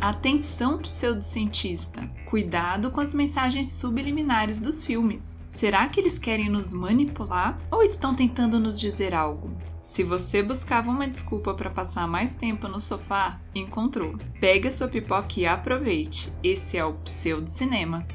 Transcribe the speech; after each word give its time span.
Atenção, 0.00 0.78
pseudocientista! 0.78 2.08
Cuidado 2.24 2.90
com 2.90 3.02
as 3.02 3.12
mensagens 3.12 3.72
subliminares 3.72 4.58
dos 4.58 4.82
filmes. 4.82 5.36
Será 5.50 5.86
que 5.90 6.00
eles 6.00 6.18
querem 6.18 6.48
nos 6.48 6.72
manipular 6.72 7.60
ou 7.70 7.82
estão 7.82 8.14
tentando 8.14 8.58
nos 8.58 8.80
dizer 8.80 9.12
algo? 9.12 9.54
Se 9.82 10.02
você 10.02 10.42
buscava 10.42 10.88
uma 10.88 11.06
desculpa 11.06 11.52
para 11.52 11.68
passar 11.68 12.08
mais 12.08 12.34
tempo 12.34 12.66
no 12.66 12.80
sofá, 12.80 13.38
encontrou. 13.54 14.16
Pegue 14.40 14.68
a 14.68 14.72
sua 14.72 14.88
pipoca 14.88 15.38
e 15.38 15.44
aproveite. 15.44 16.32
Esse 16.42 16.78
é 16.78 16.84
o 16.84 16.94
Pseudo 16.94 17.50
Cinema. 17.50 18.06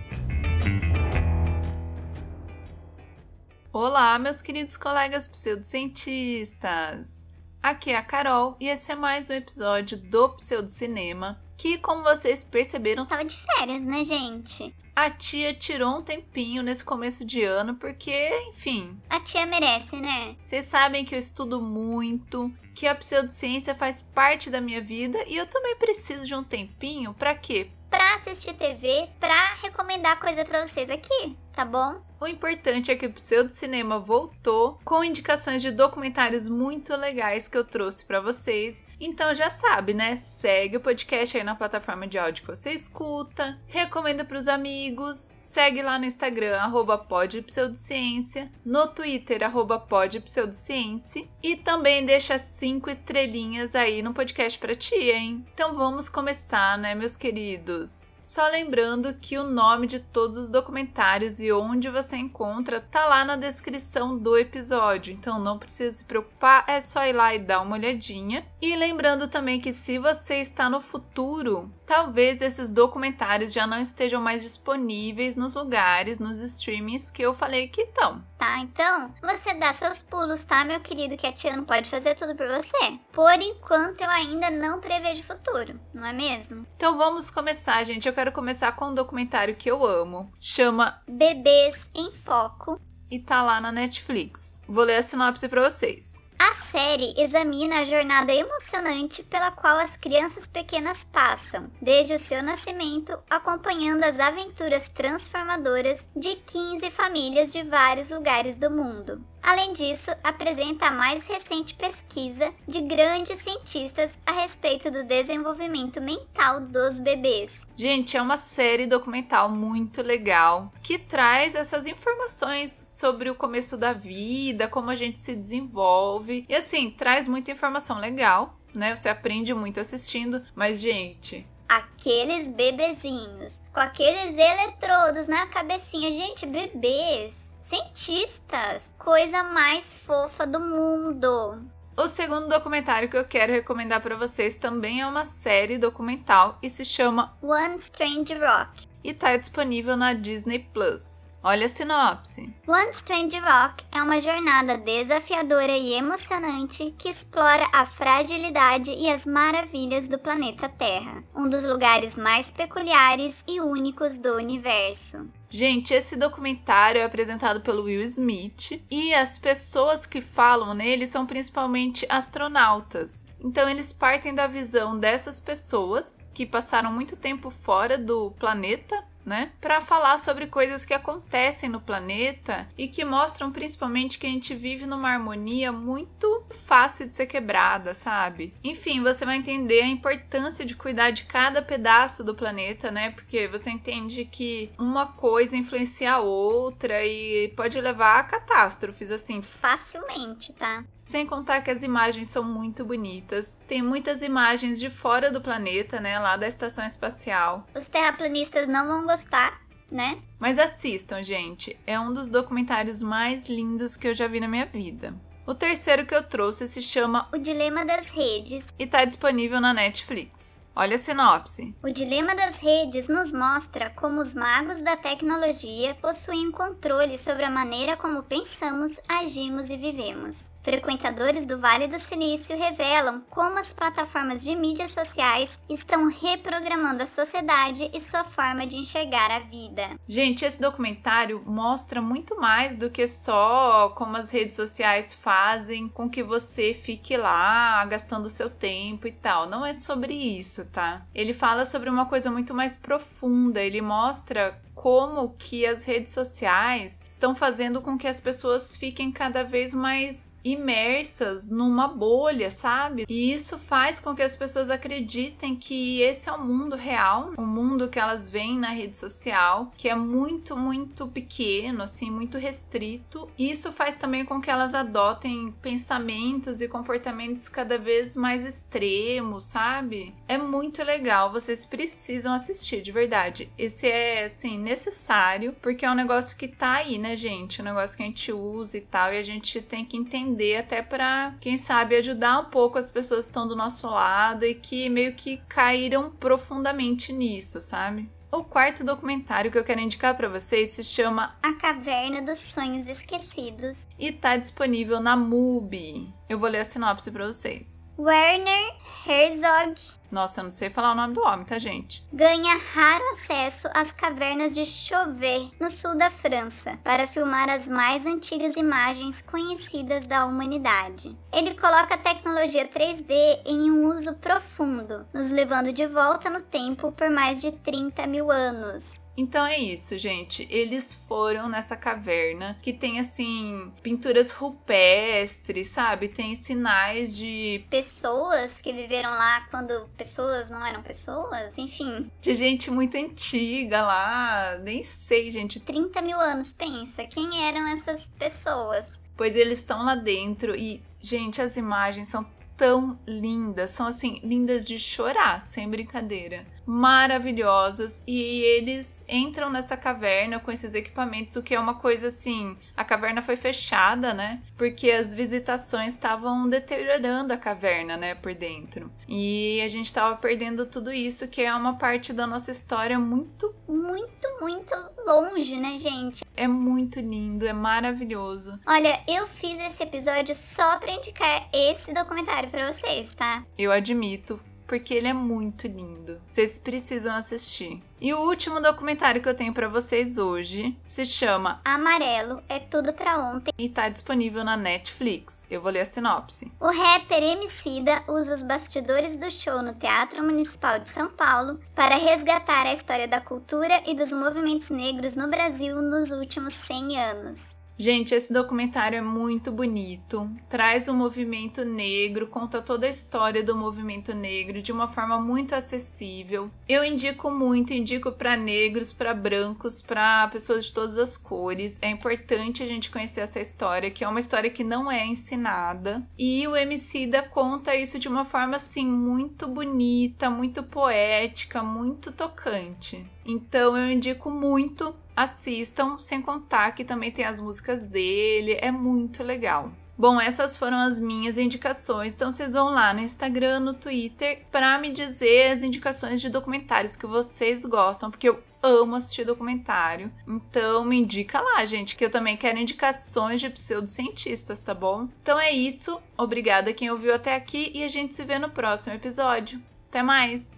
Olá, 3.71 4.17
meus 4.17 4.41
queridos 4.41 4.75
colegas 4.75 5.27
pseudocientistas! 5.27 7.27
Aqui 7.61 7.91
é 7.91 7.97
a 7.97 8.01
Carol 8.01 8.57
e 8.59 8.69
esse 8.69 8.91
é 8.91 8.95
mais 8.95 9.29
um 9.29 9.33
episódio 9.33 9.97
do 9.97 10.29
Pseudo 10.29 10.69
Cinema, 10.69 11.44
que, 11.57 11.77
como 11.77 12.03
vocês 12.03 12.43
perceberam, 12.43 13.05
tava 13.05 13.25
de 13.25 13.35
férias, 13.35 13.81
né, 13.83 14.03
gente? 14.03 14.75
A 14.95 15.09
tia 15.09 15.53
tirou 15.53 15.97
um 15.97 16.01
tempinho 16.01 16.63
nesse 16.63 16.83
começo 16.83 17.25
de 17.25 17.43
ano 17.43 17.75
porque, 17.75 18.29
enfim. 18.49 18.97
A 19.09 19.19
tia 19.19 19.45
merece, 19.45 19.97
né? 19.97 20.37
Vocês 20.45 20.65
sabem 20.65 21.03
que 21.03 21.13
eu 21.13 21.19
estudo 21.19 21.61
muito, 21.61 22.49
que 22.73 22.87
a 22.87 22.95
pseudociência 22.95 23.75
faz 23.75 24.01
parte 24.01 24.49
da 24.49 24.61
minha 24.61 24.81
vida 24.81 25.21
e 25.27 25.35
eu 25.35 25.47
também 25.47 25.75
preciso 25.75 26.25
de 26.25 26.33
um 26.33 26.43
tempinho 26.43 27.13
para 27.13 27.35
quê? 27.35 27.71
Pra 27.89 28.15
assistir 28.15 28.53
TV, 28.53 29.09
pra 29.19 29.53
recomendar 29.61 30.19
coisa 30.19 30.43
para 30.43 30.65
vocês 30.65 30.89
aqui, 30.89 31.37
tá 31.53 31.63
bom? 31.63 32.01
O 32.19 32.27
importante 32.27 32.89
é 32.89 32.95
que 32.95 33.05
o 33.05 33.13
Pseudo 33.13 33.49
Cinema 33.49 33.99
voltou 33.99 34.79
com 34.83 35.03
indicações 35.03 35.61
de 35.61 35.71
documentários 35.71 36.47
muito 36.47 36.95
legais 36.95 37.47
que 37.47 37.57
eu 37.57 37.63
trouxe 37.63 38.05
para 38.05 38.19
vocês. 38.19 38.83
Então 38.99 39.33
já 39.35 39.49
sabe, 39.49 39.93
né? 39.93 40.15
Segue 40.15 40.77
o 40.77 40.81
podcast 40.81 41.37
aí 41.37 41.43
na 41.43 41.55
plataforma 41.55 42.07
de 42.07 42.17
áudio 42.17 42.43
que 42.43 42.55
você 42.55 42.71
escuta, 42.71 43.59
recomenda 43.67 44.23
para 44.23 44.37
os 44.37 44.47
amigos, 44.47 45.33
segue 45.39 45.81
lá 45.81 45.99
no 45.99 46.05
Instagram 46.05 46.59
@podpseudociência, 47.07 48.51
no 48.65 48.87
Twitter 48.87 49.41
@podpseudociência 49.87 51.27
e 51.43 51.55
também 51.55 52.05
deixa 52.05 52.37
cinco 52.37 52.89
estrelinhas 52.89 53.75
aí 53.75 54.01
no 54.01 54.13
podcast 54.13 54.57
para 54.59 54.75
ti, 54.75 54.95
hein? 54.95 55.45
Então 55.53 55.73
vamos 55.73 56.09
começar, 56.09 56.77
né, 56.77 56.95
meus 56.95 57.17
queridos? 57.17 58.13
Só 58.21 58.47
lembrando 58.47 59.13
que 59.13 59.37
o 59.37 59.43
nome 59.43 59.85
de 59.85 59.99
todos 59.99 60.35
os 60.35 60.49
documentários 60.49 61.39
e 61.39 61.51
onde 61.51 61.89
você 61.89 62.17
encontra 62.17 62.81
tá 62.81 63.05
lá 63.05 63.23
na 63.23 63.35
descrição 63.35 64.17
do 64.17 64.35
episódio, 64.35 65.13
então 65.13 65.37
não 65.37 65.59
precisa 65.59 65.95
se 65.95 66.03
preocupar, 66.03 66.65
é 66.67 66.81
só 66.81 67.05
ir 67.05 67.13
lá 67.13 67.35
e 67.35 67.39
dar 67.39 67.61
uma 67.61 67.75
olhadinha. 67.75 68.43
E 68.59 68.75
lembrando 68.85 69.27
também 69.27 69.59
que 69.59 69.73
se 69.73 69.97
você 69.97 70.35
está 70.35 70.69
no 70.69 70.79
futuro, 70.79 71.73
talvez 71.87 72.39
esses 72.39 72.71
documentários 72.71 73.51
já 73.51 73.65
não 73.65 73.81
estejam 73.81 74.21
mais 74.21 74.43
disponíveis 74.43 75.35
nos 75.35 75.55
lugares, 75.55 76.19
nos 76.19 76.37
streamings 76.37 77.09
que 77.09 77.23
eu 77.23 77.33
falei 77.33 77.67
que 77.67 77.81
estão. 77.81 78.23
Tá, 78.37 78.59
então 78.59 79.11
você 79.23 79.55
dá 79.55 79.73
seus 79.73 80.03
pulos, 80.03 80.43
tá, 80.43 80.63
meu 80.63 80.79
querido, 80.79 81.17
que 81.17 81.25
a 81.25 81.31
tia 81.31 81.55
não 81.55 81.63
pode 81.63 81.89
fazer 81.89 82.13
tudo 82.13 82.35
por 82.35 82.47
você. 82.47 82.99
Por 83.11 83.33
enquanto 83.41 84.01
eu 84.01 84.09
ainda 84.09 84.51
não 84.51 84.79
prevejo 84.79 85.23
futuro, 85.23 85.79
não 85.91 86.05
é 86.05 86.13
mesmo? 86.13 86.67
Então 86.75 86.95
vamos 86.95 87.31
começar, 87.31 87.83
gente. 87.83 88.07
Eu 88.07 88.13
quero 88.13 88.31
começar 88.31 88.71
com 88.73 88.89
um 88.89 88.93
documentário 88.93 89.55
que 89.55 89.69
eu 89.69 89.83
amo. 89.83 90.31
Chama 90.39 91.01
Bebês 91.07 91.89
em 91.95 92.11
Foco. 92.11 92.79
E 93.09 93.19
tá 93.19 93.41
lá 93.41 93.59
na 93.59 93.71
Netflix. 93.71 94.61
Vou 94.67 94.83
ler 94.83 94.97
a 94.97 95.03
sinopse 95.03 95.47
para 95.47 95.69
vocês. 95.69 96.24
A 96.37 96.53
série 96.53 97.13
examina 97.17 97.79
a 97.79 97.85
jornada 97.85 98.33
emocionante 98.33 99.23
pela 99.23 99.51
qual 99.51 99.77
as 99.77 99.95
crianças 99.95 100.47
pequenas 100.47 101.03
passam, 101.05 101.71
desde 101.81 102.15
o 102.15 102.19
seu 102.19 102.43
nascimento, 102.43 103.17
acompanhando 103.29 104.03
as 104.03 104.19
aventuras 104.19 104.89
transformadoras 104.89 106.09
de 106.15 106.35
15 106.35 106.91
famílias 106.91 107.53
de 107.53 107.63
vários 107.63 108.09
lugares 108.09 108.55
do 108.55 108.69
mundo. 108.69 109.23
Além 109.45 109.73
disso, 109.73 110.09
apresenta 110.23 110.87
a 110.87 110.91
mais 110.91 111.27
recente 111.27 111.75
pesquisa 111.75 112.51
de 112.67 112.81
grandes 112.81 113.39
cientistas 113.43 114.09
a 114.25 114.31
respeito 114.31 114.89
do 114.89 115.03
desenvolvimento 115.03 116.01
mental 116.01 116.59
dos 116.61 116.99
bebês. 116.99 117.51
Gente, 117.77 118.17
é 118.17 118.21
uma 118.21 118.37
série 118.37 118.87
documental 118.87 119.47
muito 119.47 120.01
legal 120.01 120.73
que 120.81 120.97
traz 120.97 121.53
essas 121.53 121.85
informações 121.85 122.91
sobre 122.95 123.29
o 123.29 123.35
começo 123.35 123.77
da 123.77 123.93
vida, 123.93 124.67
como 124.67 124.89
a 124.89 124.95
gente 124.95 125.19
se 125.19 125.35
desenvolve 125.35 126.43
e 126.49 126.55
assim, 126.55 126.89
traz 126.89 127.27
muita 127.27 127.51
informação 127.51 127.99
legal, 127.99 128.57
né? 128.73 128.95
Você 128.95 129.09
aprende 129.09 129.53
muito 129.53 129.79
assistindo, 129.79 130.43
mas 130.55 130.81
gente, 130.81 131.45
aqueles 131.69 132.49
bebezinhos 132.49 133.61
com 133.71 133.79
aqueles 133.79 134.35
eletrodos 134.35 135.27
na 135.27 135.45
cabecinha, 135.45 136.11
gente, 136.11 136.47
bebês 136.47 137.44
cientistas. 137.65 138.93
Coisa 138.97 139.43
mais 139.43 139.97
fofa 139.97 140.45
do 140.45 140.59
mundo. 140.59 141.65
O 141.97 142.07
segundo 142.07 142.47
documentário 142.47 143.09
que 143.09 143.17
eu 143.17 143.25
quero 143.25 143.53
recomendar 143.53 144.01
para 144.01 144.15
vocês 144.15 144.57
também 144.57 145.01
é 145.01 145.07
uma 145.07 145.25
série 145.25 145.77
documental 145.77 146.59
e 146.61 146.69
se 146.69 146.85
chama 146.85 147.35
One 147.41 147.77
Strange 147.77 148.33
Rock 148.35 148.85
e 149.03 149.11
está 149.11 149.35
disponível 149.37 149.95
na 149.97 150.13
Disney 150.13 150.59
Plus. 150.59 151.29
Olha 151.47 151.67
a 151.67 151.69
sinopse. 151.69 152.51
One 152.67 152.89
Strange 152.89 153.37
Rock 153.37 153.85
é 153.91 154.01
uma 154.01 154.19
jornada 154.19 154.79
desafiadora 154.79 155.77
e 155.77 155.93
emocionante 155.93 156.91
que 156.97 157.07
explora 157.07 157.69
a 157.71 157.85
fragilidade 157.85 158.89
e 158.89 159.07
as 159.11 159.27
maravilhas 159.27 160.07
do 160.07 160.17
planeta 160.17 160.67
Terra, 160.67 161.23
um 161.35 161.47
dos 161.47 161.63
lugares 161.63 162.17
mais 162.17 162.49
peculiares 162.49 163.43
e 163.47 163.61
únicos 163.61 164.17
do 164.17 164.33
universo. 164.33 165.29
Gente, 165.47 165.93
esse 165.93 166.15
documentário 166.15 166.99
é 166.99 167.05
apresentado 167.05 167.61
pelo 167.61 167.83
Will 167.83 168.01
Smith 168.01 168.83
e 168.89 169.13
as 169.13 169.37
pessoas 169.37 170.07
que 170.07 170.21
falam 170.21 170.73
nele 170.73 171.05
são 171.05 171.27
principalmente 171.27 172.07
astronautas. 172.09 173.23
Então 173.39 173.69
eles 173.69 173.93
partem 173.93 174.33
da 174.33 174.47
visão 174.47 174.97
dessas 174.97 175.39
pessoas 175.39 176.27
que 176.33 176.43
passaram 176.43 176.91
muito 176.91 177.15
tempo 177.15 177.51
fora 177.51 177.99
do 177.99 178.31
planeta 178.31 179.03
né? 179.25 179.51
Para 179.59 179.81
falar 179.81 180.19
sobre 180.19 180.47
coisas 180.47 180.85
que 180.85 180.93
acontecem 180.93 181.69
no 181.69 181.81
planeta 181.81 182.67
e 182.77 182.87
que 182.87 183.03
mostram 183.03 183.51
principalmente 183.51 184.19
que 184.19 184.27
a 184.27 184.29
gente 184.29 184.53
vive 184.53 184.85
numa 184.85 185.09
harmonia 185.09 185.71
muito 185.71 186.43
fácil 186.65 187.07
de 187.07 187.15
ser 187.15 187.25
quebrada, 187.25 187.93
sabe? 187.93 188.53
Enfim, 188.63 189.01
você 189.01 189.25
vai 189.25 189.37
entender 189.37 189.81
a 189.81 189.87
importância 189.87 190.65
de 190.65 190.75
cuidar 190.75 191.11
de 191.11 191.23
cada 191.25 191.61
pedaço 191.61 192.23
do 192.23 192.35
planeta, 192.35 192.91
né? 192.91 193.11
Porque 193.11 193.47
você 193.47 193.69
entende 193.69 194.25
que 194.25 194.71
uma 194.77 195.07
coisa 195.07 195.57
influencia 195.57 196.13
a 196.13 196.19
outra 196.19 197.05
e 197.05 197.49
pode 197.55 197.79
levar 197.81 198.19
a 198.19 198.23
catástrofes 198.23 199.11
assim 199.11 199.41
facilmente, 199.41 200.53
tá? 200.53 200.83
Sem 201.05 201.25
contar 201.25 201.61
que 201.61 201.71
as 201.71 201.83
imagens 201.83 202.29
são 202.29 202.43
muito 202.43 202.83
bonitas. 202.83 203.59
Tem 203.67 203.81
muitas 203.81 204.21
imagens 204.21 204.79
de 204.79 204.89
fora 204.89 205.31
do 205.31 205.41
planeta, 205.41 205.99
né? 205.99 206.17
Lá 206.19 206.35
da 206.35 206.47
estação 206.47 206.85
espacial. 206.85 207.65
Os 207.75 207.87
terraplanistas 207.87 208.67
não 208.67 208.87
vão 208.87 209.05
gostar, 209.05 209.61
né? 209.91 210.17
Mas 210.39 210.57
assistam, 210.57 211.21
gente. 211.21 211.77
É 211.85 211.99
um 211.99 212.11
dos 212.11 212.27
documentários 212.27 213.01
mais 213.01 213.47
lindos 213.47 213.95
que 213.95 214.07
eu 214.07 214.13
já 214.13 214.27
vi 214.27 214.39
na 214.39 214.47
minha 214.47 214.65
vida. 214.65 215.13
O 215.45 215.53
terceiro 215.53 216.07
que 216.07 216.15
eu 216.15 216.23
trouxe 216.23 216.67
se 216.67 216.81
chama 216.81 217.29
O 217.31 217.37
Dilema 217.37 217.85
das 217.85 218.09
Redes 218.09 218.65
e 218.79 218.83
está 218.83 219.05
disponível 219.05 219.61
na 219.61 219.73
Netflix. 219.73 220.55
Olha 220.75 220.95
a 220.95 220.99
sinopse. 220.99 221.73
O 221.81 221.89
dilema 221.89 222.35
das 222.35 222.57
redes 222.57 223.07
nos 223.07 223.31
mostra 223.31 223.91
como 223.91 224.19
os 224.19 224.35
magos 224.35 224.81
da 224.81 224.97
tecnologia 224.97 225.95
possuem 226.01 226.51
controle 226.51 227.17
sobre 227.17 227.45
a 227.45 227.49
maneira 227.49 227.95
como 227.95 228.23
pensamos, 228.23 228.99
agimos 229.07 229.69
e 229.69 229.77
vivemos. 229.77 230.51
Frequentadores 230.65 231.45
do 231.45 231.59
Vale 231.59 231.85
do 231.85 231.99
Silício 231.99 232.57
revelam 232.57 233.21
como 233.29 233.59
as 233.59 233.71
plataformas 233.71 234.43
de 234.43 234.55
mídias 234.55 234.89
sociais 234.89 235.61
estão 235.69 236.09
reprogramando 236.09 237.03
a 237.03 237.05
sociedade 237.05 237.87
e 237.93 238.01
sua 238.01 238.23
forma 238.23 238.65
de 238.65 238.75
enxergar 238.75 239.29
a 239.29 239.41
vida. 239.41 239.91
Gente, 240.07 240.43
esse 240.43 240.59
documentário 240.59 241.43
mostra 241.45 242.01
muito 242.01 242.41
mais 242.41 242.75
do 242.75 242.89
que 242.89 243.07
só 243.07 243.89
como 243.89 244.17
as 244.17 244.31
redes 244.31 244.55
sociais 244.55 245.13
fazem 245.13 245.87
com 245.87 246.09
que 246.09 246.23
você 246.23 246.73
fique 246.73 247.15
lá 247.15 247.85
gastando 247.85 248.27
seu 248.27 248.49
tempo 248.49 249.07
e 249.07 249.11
tal. 249.11 249.47
Não 249.47 249.63
é 249.63 249.71
sobre 249.71 250.15
isso, 250.15 250.65
tá? 250.65 251.05
Ele 251.13 251.35
fala 251.35 251.63
sobre 251.63 251.91
uma 251.91 252.07
coisa 252.07 252.31
muito 252.31 252.55
mais 252.55 252.75
profunda. 252.75 253.61
Ele 253.61 253.83
mostra 253.83 254.59
como 254.73 255.35
que 255.37 255.63
as 255.65 255.85
redes 255.85 256.11
sociais 256.11 257.01
estão 257.07 257.35
fazendo 257.35 257.81
com 257.81 257.97
que 257.97 258.07
as 258.07 258.19
pessoas 258.19 258.75
fiquem 258.75 259.11
cada 259.11 259.43
vez 259.43 259.73
mais 259.75 260.24
imersas 260.45 261.49
numa 261.49 261.87
bolha, 261.87 262.51
sabe? 262.51 263.05
E 263.09 263.33
isso 263.33 263.57
faz 263.57 263.99
com 263.99 264.13
que 264.13 264.21
as 264.21 264.35
pessoas 264.35 264.69
acreditem 264.69 265.55
que 265.55 266.01
esse 266.01 266.29
é 266.29 266.31
o 266.31 266.45
mundo 266.45 266.75
real, 266.75 267.33
o 267.35 267.41
mundo 267.41 267.89
que 267.89 267.97
elas 267.97 268.29
veem 268.29 268.59
na 268.59 268.69
rede 268.69 268.95
social, 268.95 269.71
que 269.75 269.89
é 269.89 269.95
muito, 269.95 270.55
muito 270.55 271.07
pequeno, 271.07 271.81
assim, 271.81 272.11
muito 272.11 272.37
restrito. 272.37 273.27
E 273.35 273.49
isso 273.49 273.71
faz 273.71 273.97
também 273.97 274.23
com 274.23 274.39
que 274.39 274.51
elas 274.51 274.75
adotem 274.75 275.51
pensamentos 275.63 276.61
e 276.61 276.67
comportamentos 276.67 277.49
cada 277.49 277.79
vez 277.79 278.15
mais 278.15 278.45
extremos, 278.45 279.45
sabe? 279.45 280.13
É 280.27 280.37
muito 280.37 280.83
legal, 280.83 281.31
vocês 281.31 281.65
precisam 281.65 282.33
assistir, 282.33 282.83
de 282.83 282.91
verdade. 282.91 283.49
Esse 283.57 283.87
é, 283.87 284.25
assim, 284.25 284.59
necessário, 284.59 285.55
porque 285.59 285.85
é 285.85 285.89
um 285.89 285.95
negócio 285.95 286.37
que 286.37 286.47
tá 286.47 286.73
aí, 286.73 286.99
né, 286.99 287.15
gente? 287.15 287.61
Um 287.61 287.65
negócio 287.65 287.97
que 287.97 288.03
a 288.03 288.05
gente 288.05 288.31
usa 288.31 288.77
e 288.77 288.81
tal, 288.81 289.11
e 289.11 289.17
a 289.17 289.23
gente 289.23 289.59
tem 289.59 289.83
que 289.83 289.97
entender 289.97 290.34
até 290.55 290.81
para, 290.81 291.35
quem 291.39 291.57
sabe, 291.57 291.95
ajudar 291.95 292.39
um 292.39 292.45
pouco 292.45 292.77
as 292.77 292.91
pessoas 292.91 293.25
que 293.25 293.31
estão 293.31 293.47
do 293.47 293.55
nosso 293.55 293.87
lado 293.87 294.45
e 294.45 294.55
que 294.55 294.89
meio 294.89 295.13
que 295.13 295.37
caíram 295.47 296.09
profundamente 296.09 297.13
nisso, 297.13 297.61
sabe? 297.61 298.09
O 298.31 298.43
quarto 298.43 298.83
documentário 298.83 299.49
que 299.49 299.57
eu 299.57 299.63
quero 299.63 299.79
indicar 299.79 300.15
para 300.17 300.27
vocês 300.27 300.71
se 300.71 300.83
chama 300.83 301.37
A 301.41 301.53
Caverna 301.53 302.21
dos 302.21 302.39
Sonhos 302.39 302.85
Esquecidos 302.85 303.87
e 303.97 304.11
tá 304.11 304.35
disponível 304.35 304.99
na 304.99 305.15
MUBI. 305.15 306.13
Eu 306.27 306.37
vou 306.37 306.49
ler 306.49 306.59
a 306.59 306.65
sinopse 306.65 307.09
para 307.09 307.27
vocês. 307.27 307.84
Werner 307.97 308.75
Herzog. 309.07 309.95
Nossa, 310.11 310.39
eu 310.39 310.45
não 310.45 310.51
sei 310.51 310.69
falar 310.69 310.91
o 310.91 310.95
nome 310.95 311.13
do 311.13 311.21
homem, 311.21 311.45
tá, 311.45 311.57
gente? 311.57 312.05
Ganha 312.11 312.57
raro 312.73 313.03
acesso 313.13 313.69
às 313.73 313.91
cavernas 313.91 314.53
de 314.53 314.65
Chauvet, 314.65 315.51
no 315.59 315.69
sul 315.71 315.95
da 315.95 316.09
França, 316.09 316.77
para 316.83 317.07
filmar 317.07 317.49
as 317.49 317.67
mais 317.67 318.05
antigas 318.05 318.55
imagens 318.55 319.21
conhecidas 319.21 320.05
da 320.07 320.25
humanidade. 320.25 321.17
Ele 321.31 321.55
coloca 321.55 321.95
a 321.95 321.97
tecnologia 321.97 322.67
3D 322.67 323.41
em 323.45 323.71
um 323.71 323.87
uso 323.87 324.13
profundo, 324.15 325.05
nos 325.13 325.31
levando 325.31 325.71
de 325.73 325.87
volta 325.87 326.29
no 326.29 326.41
tempo 326.41 326.91
por 326.91 327.09
mais 327.09 327.41
de 327.41 327.51
30 327.51 328.07
mil 328.07 328.29
anos. 328.31 329.04
Então 329.17 329.45
é 329.45 329.57
isso, 329.57 329.97
gente. 329.97 330.45
Eles 330.49 330.93
foram 330.93 331.47
nessa 331.47 331.75
caverna 331.75 332.57
que 332.61 332.73
tem 332.73 332.99
assim 332.99 333.71
pinturas 333.81 334.31
rupestres, 334.31 335.69
sabe? 335.69 336.09
Tem 336.09 336.35
sinais 336.35 337.15
de 337.15 337.63
pessoas 337.69 338.59
que 338.61 338.73
viveram 338.73 339.11
lá 339.11 339.47
quando 339.49 339.87
pessoas 339.97 340.49
não 340.49 340.65
eram 340.65 340.81
pessoas, 340.81 341.57
enfim. 341.57 342.11
De 342.21 342.35
gente 342.35 342.69
muito 342.69 342.97
antiga 342.97 343.81
lá, 343.81 344.57
nem 344.61 344.83
sei, 344.83 345.31
gente. 345.31 345.59
30 345.59 346.01
mil 346.01 346.19
anos, 346.19 346.53
pensa. 346.53 347.05
Quem 347.05 347.45
eram 347.47 347.65
essas 347.67 348.09
pessoas? 348.19 348.85
Pois 349.15 349.35
eles 349.35 349.59
estão 349.59 349.85
lá 349.85 349.95
dentro 349.95 350.55
e, 350.55 350.83
gente, 350.99 351.41
as 351.41 351.55
imagens 351.55 352.09
são 352.09 352.25
tão 352.57 352.99
lindas, 353.07 353.71
são 353.71 353.87
assim, 353.87 354.19
lindas 354.23 354.65
de 354.65 354.77
chorar, 354.77 355.39
sem 355.41 355.69
brincadeira 355.69 356.45
maravilhosas 356.65 358.01
e 358.07 358.41
eles 358.41 359.05
entram 359.07 359.49
nessa 359.49 359.77
caverna 359.77 360.39
com 360.39 360.51
esses 360.51 360.73
equipamentos, 360.73 361.35
o 361.35 361.43
que 361.43 361.53
é 361.53 361.59
uma 361.59 361.75
coisa 361.75 362.07
assim, 362.07 362.57
a 362.75 362.83
caverna 362.83 363.21
foi 363.21 363.35
fechada, 363.35 364.13
né? 364.13 364.41
Porque 364.57 364.89
as 364.91 365.13
visitações 365.13 365.93
estavam 365.93 366.49
deteriorando 366.49 367.33
a 367.33 367.37
caverna, 367.37 367.95
né, 367.97 368.15
por 368.15 368.33
dentro. 368.33 368.91
E 369.07 369.61
a 369.61 369.67
gente 369.67 369.85
estava 369.85 370.15
perdendo 370.15 370.65
tudo 370.65 370.91
isso, 370.91 371.27
que 371.27 371.41
é 371.41 371.53
uma 371.53 371.77
parte 371.77 372.11
da 372.11 372.25
nossa 372.25 372.51
história 372.51 372.97
muito, 372.97 373.53
muito, 373.67 374.27
muito 374.41 374.73
longe, 375.05 375.57
né, 375.57 375.77
gente? 375.77 376.25
É 376.35 376.47
muito 376.47 376.99
lindo, 376.99 377.45
é 377.45 377.53
maravilhoso. 377.53 378.59
Olha, 378.65 378.99
eu 379.07 379.27
fiz 379.27 379.59
esse 379.59 379.83
episódio 379.83 380.33
só 380.33 380.77
para 380.77 380.91
indicar 380.91 381.47
esse 381.53 381.93
documentário 381.93 382.49
para 382.49 382.73
vocês, 382.73 383.13
tá? 383.15 383.45
Eu 383.57 383.71
admito, 383.71 384.39
porque 384.67 384.93
ele 384.93 385.07
é 385.07 385.13
muito 385.13 385.67
lindo. 385.67 386.21
Vocês 386.31 386.57
precisam 386.57 387.15
assistir. 387.15 387.81
E 387.99 388.13
o 388.13 388.19
último 388.19 388.59
documentário 388.59 389.21
que 389.21 389.29
eu 389.29 389.33
tenho 389.33 389.53
para 389.53 389.67
vocês 389.67 390.17
hoje 390.17 390.77
se 390.85 391.05
chama 391.05 391.61
Amarelo 391.63 392.43
é 392.49 392.59
tudo 392.59 392.93
para 392.93 393.17
ontem 393.17 393.51
e 393.57 393.69
tá 393.69 393.89
disponível 393.89 394.43
na 394.43 394.57
Netflix. 394.57 395.45
Eu 395.49 395.61
vou 395.61 395.71
ler 395.71 395.81
a 395.81 395.85
sinopse. 395.85 396.51
O 396.59 396.67
rapper 396.67 397.23
Emicida 397.23 398.03
usa 398.07 398.35
os 398.35 398.43
bastidores 398.43 399.17
do 399.17 399.31
show 399.31 399.61
no 399.61 399.73
Teatro 399.73 400.23
Municipal 400.23 400.79
de 400.79 400.89
São 400.89 401.09
Paulo 401.09 401.59
para 401.73 401.95
resgatar 401.95 402.67
a 402.67 402.73
história 402.73 403.07
da 403.07 403.21
cultura 403.21 403.81
e 403.87 403.95
dos 403.95 404.11
movimentos 404.11 404.69
negros 404.69 405.15
no 405.15 405.27
Brasil 405.27 405.81
nos 405.81 406.11
últimos 406.11 406.53
100 406.53 406.99
anos. 406.99 407.64
Gente, 407.77 408.15
esse 408.15 408.31
documentário 408.31 408.97
é 408.97 409.01
muito 409.01 409.51
bonito, 409.51 410.29
traz 410.47 410.87
o 410.87 410.93
movimento 410.93 411.65
negro, 411.65 412.27
conta 412.27 412.61
toda 412.61 412.87
a 412.87 412.89
história 412.89 413.43
do 413.43 413.53
movimento 413.53 414.15
negro 414.15 414.61
de 414.61 414.71
uma 414.71 414.87
forma 414.87 415.19
muito 415.19 415.53
acessível. 415.53 416.49
Eu 416.69 416.85
indico 416.85 417.29
muito, 417.29 417.73
indico 417.73 418.13
para 418.13 418.37
negros, 418.37 418.93
para 418.93 419.13
brancos, 419.13 419.81
para 419.81 420.29
pessoas 420.29 420.65
de 420.65 420.73
todas 420.73 420.97
as 420.97 421.17
cores. 421.17 421.77
É 421.81 421.89
importante 421.89 422.63
a 422.63 422.65
gente 422.65 422.89
conhecer 422.89 423.19
essa 423.19 423.41
história, 423.41 423.91
que 423.91 424.05
é 424.05 424.07
uma 424.07 424.21
história 424.21 424.49
que 424.49 424.63
não 424.63 424.89
é 424.89 425.05
ensinada. 425.05 426.01
E 426.17 426.47
o 426.47 426.55
MC 426.55 427.07
da 427.07 427.23
conta 427.23 427.75
isso 427.75 427.99
de 427.99 428.07
uma 428.07 428.23
forma 428.23 428.55
assim 428.55 428.87
muito 428.87 429.49
bonita, 429.49 430.29
muito 430.29 430.63
poética, 430.63 431.61
muito 431.61 432.13
tocante. 432.13 433.05
Então 433.25 433.75
eu 433.75 433.91
indico 433.91 434.29
muito 434.29 434.95
assistam, 435.15 435.97
sem 435.97 436.21
contar 436.21 436.73
que 436.73 436.83
também 436.83 437.11
tem 437.11 437.25
as 437.25 437.39
músicas 437.39 437.81
dele, 437.85 438.57
é 438.61 438.69
muito 438.69 439.23
legal. 439.23 439.71
Bom, 439.97 440.19
essas 440.19 440.57
foram 440.57 440.77
as 440.77 440.99
minhas 440.99 441.37
indicações. 441.37 442.13
Então 442.13 442.29
vocês 442.29 442.53
vão 442.53 442.67
lá 442.69 442.93
no 442.93 442.99
Instagram, 442.99 443.61
no 443.61 443.73
Twitter, 443.73 444.43
para 444.51 444.77
me 444.77 444.91
dizer 444.91 445.53
as 445.53 445.63
indicações 445.63 446.19
de 446.19 446.29
documentários 446.29 446.97
que 446.97 447.07
vocês 447.07 447.63
gostam, 447.63 448.11
porque 448.11 448.27
eu 448.27 448.43
amo 448.61 448.95
assistir 448.97 449.23
documentário. 449.23 450.11
Então 450.27 450.83
me 450.83 450.97
indica 450.97 451.39
lá, 451.39 451.63
gente, 451.63 451.95
que 451.95 452.03
eu 452.03 452.11
também 452.11 452.35
quero 452.35 452.59
indicações 452.59 453.39
de 453.39 453.49
pseudocientistas, 453.49 454.59
tá 454.59 454.73
bom? 454.73 455.07
Então 455.21 455.39
é 455.39 455.51
isso. 455.51 455.97
Obrigada 456.17 456.73
quem 456.73 456.91
ouviu 456.91 457.15
até 457.15 457.33
aqui 457.33 457.71
e 457.73 457.81
a 457.81 457.87
gente 457.87 458.13
se 458.15 458.25
vê 458.25 458.37
no 458.37 458.49
próximo 458.49 458.95
episódio. 458.95 459.61
Até 459.87 460.03
mais! 460.03 460.54